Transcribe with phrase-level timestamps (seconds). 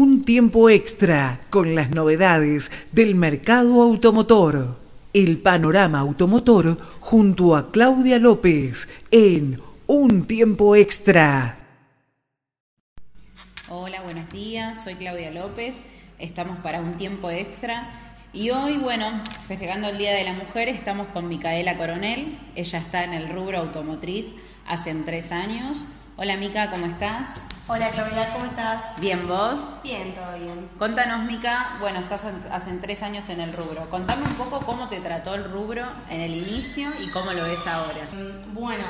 [0.00, 4.76] Un tiempo extra con las novedades del mercado automotor.
[5.12, 11.56] El panorama automotor junto a Claudia López en Un tiempo extra.
[13.68, 14.84] Hola, buenos días.
[14.84, 15.82] Soy Claudia López.
[16.20, 17.90] Estamos para Un tiempo extra.
[18.32, 22.38] Y hoy, bueno, festejando el Día de la Mujer, estamos con Micaela Coronel.
[22.54, 25.86] Ella está en el rubro automotriz hace tres años.
[26.20, 27.44] Hola Mica, ¿cómo estás?
[27.68, 28.98] Hola Claudia, ¿cómo estás?
[28.98, 29.60] Bien, ¿vos?
[29.84, 30.68] Bien, todo bien.
[30.76, 33.88] Contanos Mica, bueno, estás hace tres años en el rubro.
[33.88, 37.64] Contame un poco cómo te trató el rubro en el inicio y cómo lo ves
[37.68, 38.08] ahora.
[38.10, 38.82] Mm, bueno,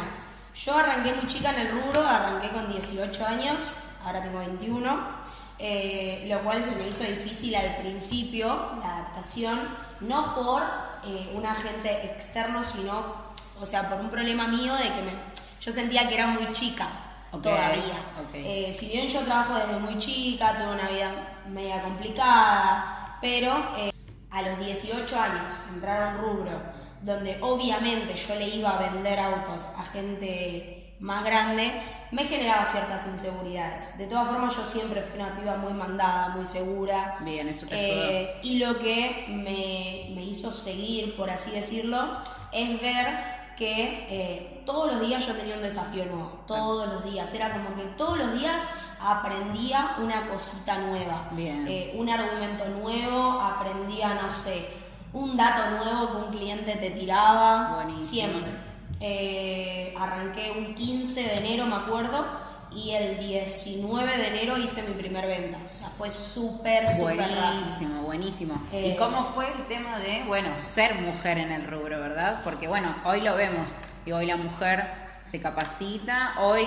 [0.55, 3.77] yo arranqué muy chica en el rubro, arranqué con 18 años,
[4.07, 4.99] ahora tengo 21,
[5.59, 9.59] eh, lo cual se me hizo difícil al principio, la adaptación,
[10.01, 10.63] no por
[11.05, 13.05] eh, un agente externo, sino,
[13.61, 15.13] o sea, por un problema mío de que me,
[15.61, 16.89] yo sentía que era muy chica
[17.31, 18.01] todavía.
[18.35, 23.91] Eh, si bien yo trabajo desde muy chica, tuve una vida media complicada, pero eh,
[24.31, 26.61] a los 18 años entrar a un rubro
[27.03, 31.71] donde obviamente yo le iba a vender autos a gente más grande,
[32.11, 33.97] me generaba ciertas inseguridades.
[33.99, 37.19] De todas formas, yo siempre fui una piba muy mandada, muy segura.
[37.21, 42.19] Bien, eso te eh, Y lo que me, me hizo seguir, por así decirlo,
[42.53, 47.35] es ver que eh, todos los días yo tenía un desafío nuevo, todos los días.
[47.35, 48.69] Era como que todos los días
[49.01, 54.69] aprendía una cosita nueva, eh, un argumento nuevo, aprendía, no sé,
[55.13, 58.51] un dato nuevo que un cliente te tiraba, siempre.
[59.01, 62.25] Eh, arranqué un 15 de enero, me acuerdo,
[62.75, 65.59] y el 19 de enero hice mi primer venta.
[65.69, 68.63] O sea, fue súper, súper Buenísimo, buenísimo.
[68.73, 72.41] ¿Y eh, cómo fue el tema de, bueno, ser mujer en el rubro, verdad?
[72.45, 73.69] Porque, bueno, hoy lo vemos
[74.05, 74.87] y hoy la mujer
[75.23, 76.67] se capacita, hoy,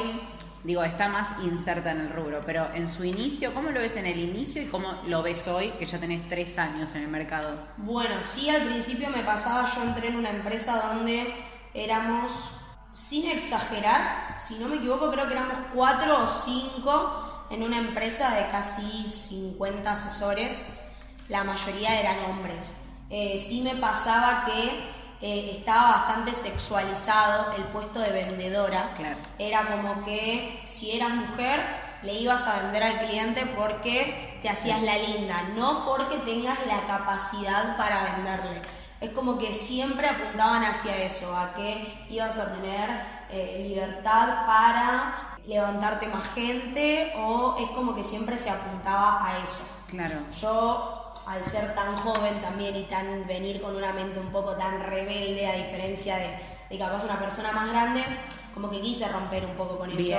[0.63, 4.05] digo, está más inserta en el rubro, pero en su inicio, ¿cómo lo ves en
[4.05, 7.57] el inicio y cómo lo ves hoy, que ya tenés tres años en el mercado?
[7.77, 11.33] Bueno, sí, al principio me pasaba, yo entré en una empresa donde
[11.73, 12.60] éramos
[12.91, 18.35] sin exagerar, si no me equivoco, creo que éramos cuatro o cinco en una empresa
[18.35, 20.67] de casi 50 asesores,
[21.29, 22.73] la mayoría eran hombres.
[23.09, 24.89] Eh, sí me pasaba que
[25.21, 28.89] eh, estaba bastante sexualizado el puesto de vendedora.
[29.37, 31.59] Era como que si eras mujer
[32.03, 36.81] le ibas a vender al cliente porque te hacías la linda, no porque tengas la
[36.87, 38.61] capacidad para venderle
[39.01, 42.89] es como que siempre apuntaban hacia eso, a que ibas a tener
[43.31, 49.63] eh, libertad para levantarte más gente o es como que siempre se apuntaba a eso.
[49.87, 50.19] Claro.
[50.39, 54.79] Yo, al ser tan joven también y tan venir con una mente un poco tan
[54.81, 58.05] rebelde, a diferencia de, de capaz una persona más grande,
[58.53, 60.17] como que quise romper un poco con eso.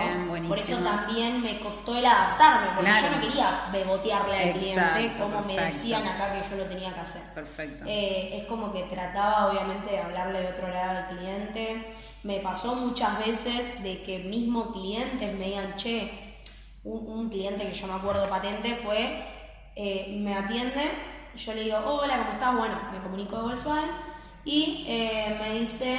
[0.49, 5.43] Por eso también me costó el adaptarme, porque yo no quería bebotearle al cliente como
[5.43, 7.23] me decían acá que yo lo tenía que hacer.
[7.35, 7.85] Perfecto.
[7.87, 11.93] Eh, es como que trataba obviamente de hablarle de otro lado al cliente.
[12.23, 16.41] Me pasó muchas veces de que mismo clientes me digan, che,
[16.85, 19.25] un, cliente que yo me acuerdo patente fue,
[19.77, 20.91] eh, me atiende,
[21.37, 22.57] yo le digo, hola, ¿cómo estás?
[22.57, 23.91] Bueno, me comunico de Volkswagen
[24.45, 25.99] y eh, me dice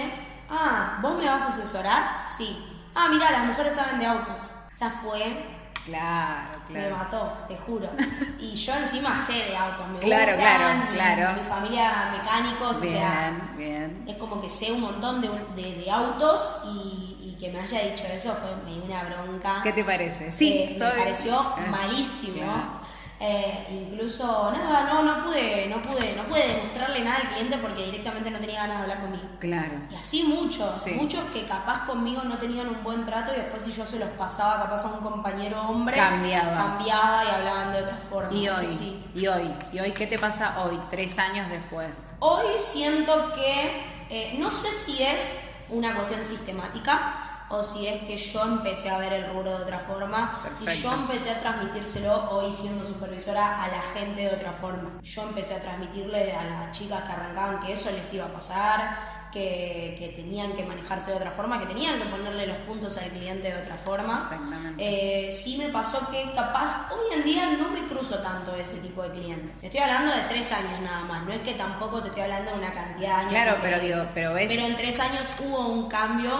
[0.56, 2.26] Ah, ¿vos me vas a asesorar?
[2.28, 2.64] Sí.
[2.94, 4.52] Ah, mira, las mujeres saben de autos.
[4.72, 5.64] Esa fue.
[5.86, 6.90] Claro, claro.
[6.90, 7.90] Me mató, te juro.
[8.40, 13.00] Y yo encima sé de autos, me claro, Claro, claro, Mi familia mecánicos, bien, o
[13.00, 13.54] sea.
[13.58, 14.06] Bien.
[14.08, 18.04] Es como que sé un montón de, de, autos y, y, que me haya dicho
[18.06, 19.62] eso fue me dio una bronca.
[19.64, 20.32] ¿Qué te parece?
[20.32, 22.44] Sí, eh, me pareció ah, malísimo.
[23.20, 26.43] Eh, incluso nada, no, no pude, no pude, no pude
[27.04, 29.24] nada al cliente porque directamente no tenía ganas de hablar conmigo.
[29.40, 29.74] Claro.
[29.92, 33.72] Y así muchos, muchos que capaz conmigo no tenían un buen trato y después si
[33.72, 37.98] yo se los pasaba capaz a un compañero hombre, cambiaba, cambiaba y hablaban de otra
[37.98, 38.34] forma.
[38.34, 42.06] Y hoy, y hoy, y hoy, ¿qué te pasa hoy, tres años después?
[42.20, 45.38] Hoy siento que, eh, no sé si es
[45.70, 47.23] una cuestión sistemática,
[47.54, 50.92] o si es que yo empecé a ver el rubro de otra forma y yo
[50.92, 55.00] empecé a transmitírselo hoy siendo supervisora a la gente de otra forma.
[55.02, 59.13] Yo empecé a transmitirle a las chicas que arrancaban que eso les iba a pasar,
[59.34, 63.52] que, tenían que manejarse de otra forma, que tenían que ponerle los puntos al cliente
[63.52, 64.18] de otra forma.
[64.18, 65.28] Exactamente.
[65.28, 69.02] Eh, sí me pasó que capaz hoy en día no me cruzo tanto ese tipo
[69.04, 69.58] de clientes.
[69.60, 72.52] Te estoy hablando de tres años nada más, no es que tampoco te estoy hablando
[72.52, 73.34] de una cantidad de años.
[73.34, 74.46] Claro, pero digo, pero ves.
[74.48, 76.32] Pero en tres años hubo un cambio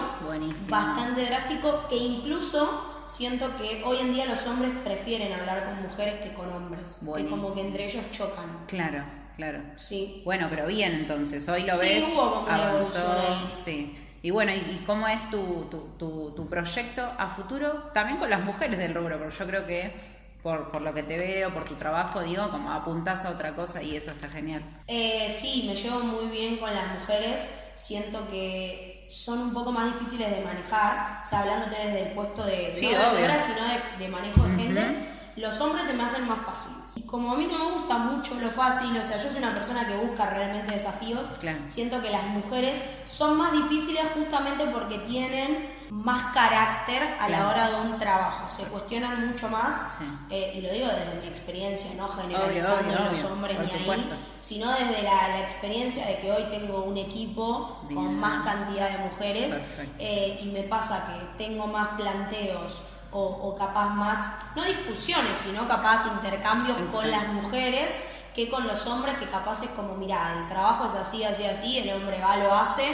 [0.68, 6.22] bastante drástico que incluso siento que hoy en día los hombres prefieren hablar con mujeres
[6.22, 7.00] que con hombres.
[7.16, 8.64] Que como que entre ellos chocan.
[8.66, 9.62] Claro claro.
[9.76, 10.22] Sí.
[10.24, 12.04] Bueno, pero bien entonces, hoy lo ves.
[12.04, 13.16] Hubo avanzó,
[13.52, 13.96] Sí.
[14.22, 17.90] Y bueno, ¿y, cómo es tu, tu, tu, proyecto a futuro?
[17.92, 19.94] También con las mujeres del rubro, porque yo creo que
[20.42, 23.82] por, por lo que te veo, por tu trabajo, digo, como apuntas a otra cosa
[23.82, 24.62] y eso está genial.
[24.86, 27.50] Eh, sí, me llevo muy bien con las mujeres.
[27.74, 31.22] Siento que son un poco más difíciles de manejar.
[31.22, 33.38] O sea, hablándote desde el puesto de, Sí, no de obvio.
[33.38, 35.08] sino de, de manejo de gente.
[35.36, 36.96] Los hombres se me hacen más fáciles.
[36.96, 39.52] Y como a mí no me gusta mucho lo fácil, o sea, yo soy una
[39.52, 41.58] persona que busca realmente desafíos, Claro.
[41.68, 47.68] siento que las mujeres son más difíciles justamente porque tienen más carácter a la hora
[47.70, 48.48] de un trabajo.
[48.48, 50.04] Se cuestionan mucho más, Sí.
[50.30, 54.10] eh, y lo digo desde mi experiencia, no generalizando obvio, los hombres ni ahí,
[54.40, 57.94] sino desde la, la experiencia de que hoy tengo un equipo Bien.
[58.00, 59.60] con más cantidad de mujeres
[59.98, 62.84] eh, y me pasa que tengo más planteos
[63.14, 64.18] o, o capaz más,
[64.54, 67.98] no discusiones, sino capaz intercambios con las mujeres
[68.34, 71.78] que con los hombres que capaz es como, mira, el trabajo es así, así, así,
[71.78, 72.84] el hombre va, lo hace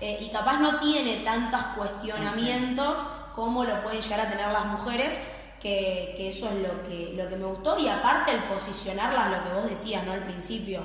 [0.00, 2.98] eh, y capaz no tiene tantos cuestionamientos
[3.34, 5.18] como lo pueden llegar a tener las mujeres
[5.60, 9.44] que, que eso es lo que, lo que me gustó y aparte el posicionarlas, lo
[9.44, 10.12] que vos decías ¿no?
[10.12, 10.82] al principio,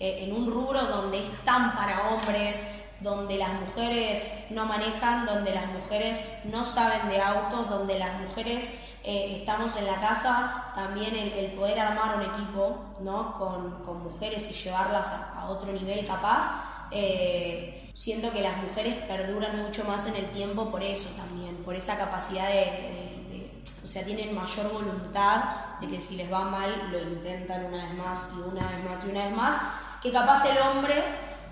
[0.00, 2.66] eh, en un rubro donde es tan para hombres,
[3.00, 8.70] donde las mujeres no manejan, donde las mujeres no saben de autos, donde las mujeres
[9.04, 13.36] eh, estamos en la casa, también el, poder armar un equipo ¿no?
[13.38, 16.88] con, con mujeres y llevarlas a, otro nivel capaz.
[16.90, 21.76] eh, siento que las mujeres perduran mucho más en el tiempo por eso también, por
[21.76, 25.44] esa capacidad de- de- o sea, tienen mayor voluntad
[25.80, 29.04] de que si les va mal lo intentan una vez más y una vez más
[29.04, 29.54] y una vez más,
[30.02, 30.94] que capaz el hombre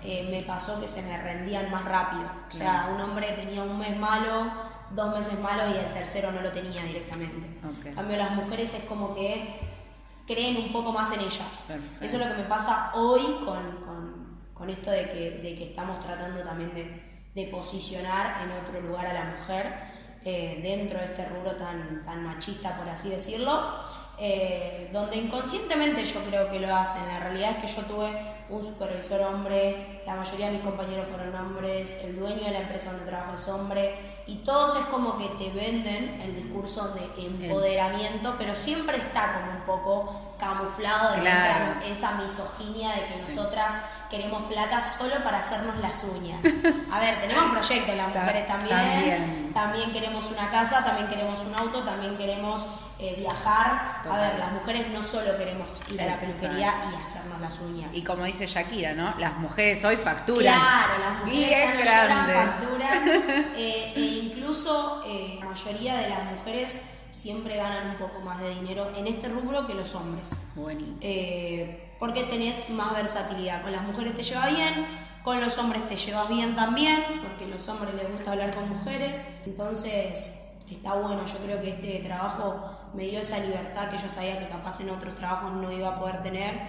[0.05, 3.77] eh, me pasó que se me rendían más rápido, o sea, un hombre tenía un
[3.77, 4.51] mes malo,
[4.91, 7.47] dos meses malos y el tercero no lo tenía directamente.
[7.85, 9.59] En cambio las mujeres es como que
[10.27, 11.65] creen un poco más en ellas.
[11.67, 12.05] Perfecto.
[12.05, 14.23] Eso es lo que me pasa hoy con, con-
[14.53, 19.07] con esto de que, de que estamos tratando también de, de posicionar en otro lugar
[19.07, 19.73] a la mujer
[20.23, 23.61] eh, dentro de este rubro tan, tan machista, por así decirlo,
[24.19, 27.05] eh, donde inconscientemente yo creo que lo hacen.
[27.07, 28.07] La realidad es que yo tuve
[28.49, 32.91] un supervisor hombre, la mayoría de mis compañeros fueron hombres, el dueño de la empresa
[32.91, 33.95] donde trabajo es hombre,
[34.27, 39.51] y todos es como que te venden el discurso de empoderamiento, pero siempre está como
[39.57, 41.81] un poco camuflado de Claro.
[41.85, 43.75] esa misoginia de que nosotras
[44.13, 46.39] queremos plata solo para hacernos las uñas.
[46.91, 49.53] A ver, tenemos proyectos las mujeres también, también.
[49.53, 52.67] también queremos una casa, también queremos un auto, también queremos
[52.99, 54.03] eh, viajar.
[54.07, 57.89] A ver, las mujeres no solo queremos ir a la peluquería y hacernos las uñas.
[57.91, 59.15] Y como dice Shakira, ¿no?
[59.17, 60.53] Las mujeres hoy facturan.
[60.53, 63.07] Claro, las mujeres Bien ya no lloran, facturan,
[63.57, 66.79] eh, e incluso eh, la mayoría de las mujeres
[67.09, 70.35] siempre ganan un poco más de dinero en este rubro que los hombres.
[70.53, 70.99] Buenísimo.
[72.03, 73.61] Porque tenés más versatilidad.
[73.61, 74.85] Con las mujeres te lleva bien,
[75.23, 78.67] con los hombres te llevas bien también, porque a los hombres les gusta hablar con
[78.67, 79.25] mujeres.
[79.45, 81.25] Entonces, está bueno.
[81.25, 84.89] Yo creo que este trabajo me dio esa libertad que yo sabía que capaz en
[84.89, 86.59] otros trabajos no iba a poder tener,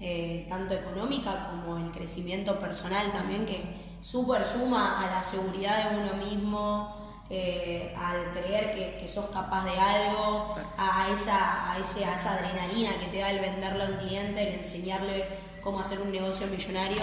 [0.00, 5.96] eh, tanto económica como el crecimiento personal también, que súper suma a la seguridad de
[5.98, 7.05] uno mismo.
[7.30, 12.34] Eh, al creer que, que sos capaz de algo, a esa, a, ese, a esa
[12.34, 15.26] adrenalina que te da el venderle a un cliente, el enseñarle
[15.62, 17.02] cómo hacer un negocio millonario,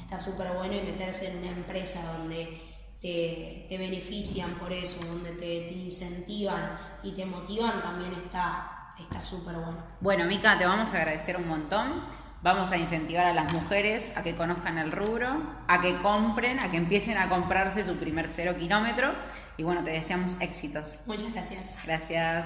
[0.00, 2.60] está súper bueno y meterse en una empresa donde
[3.00, 9.20] te, te benefician por eso, donde te, te incentivan y te motivan, también está está
[9.22, 9.78] súper bueno.
[10.00, 12.04] Bueno, Mica, te vamos a agradecer un montón.
[12.44, 15.28] Vamos a incentivar a las mujeres a que conozcan el rubro,
[15.66, 19.14] a que compren, a que empiecen a comprarse su primer cero kilómetro.
[19.56, 21.00] Y bueno, te deseamos éxitos.
[21.06, 21.84] Muchas gracias.
[21.86, 22.44] Gracias.